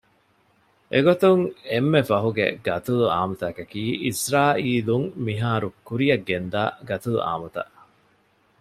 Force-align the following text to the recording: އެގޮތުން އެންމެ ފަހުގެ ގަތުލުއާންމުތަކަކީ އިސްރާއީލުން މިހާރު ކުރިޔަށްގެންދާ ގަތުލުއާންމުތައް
އެގޮތުން 0.91 1.43
އެންމެ 1.69 2.01
ފަހުގެ 2.09 2.47
ގަތުލުއާންމުތަކަކީ 2.67 3.83
އިސްރާއީލުން 4.05 5.07
މިހާރު 5.25 5.69
ކުރިޔަށްގެންދާ 5.87 6.61
ގަތުލުއާންމުތައް 6.89 7.73